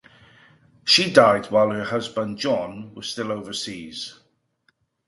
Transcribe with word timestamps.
She 0.83 1.13
died 1.13 1.51
while 1.51 1.69
her 1.69 1.83
husband, 1.83 2.39
John, 2.39 2.95
was 2.95 3.07
still 3.07 3.31
overseas. 3.31 4.19